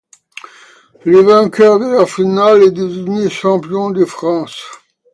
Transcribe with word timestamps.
Le 1.05 1.19
vainqueur 1.19 1.77
de 1.77 1.85
la 1.85 2.07
finale 2.07 2.63
est 2.63 2.71
désigné 2.71 3.29
champion 3.29 3.91
de 3.91 4.03
France. 4.03 4.59